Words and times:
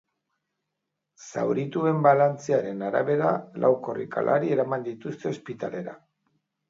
Zaurituen 1.25 1.99
balantzearen 2.07 2.81
arabera, 2.87 3.29
lau 3.65 3.71
korrikalari 3.89 4.51
eraman 4.57 4.87
dituzte 4.89 5.35
ospitalera. 5.37 5.95